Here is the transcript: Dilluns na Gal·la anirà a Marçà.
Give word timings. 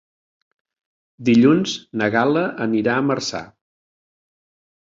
Dilluns 1.29 1.75
na 2.03 2.09
Gal·la 2.17 2.43
anirà 2.67 2.97
a 3.03 3.07
Marçà. 3.11 3.43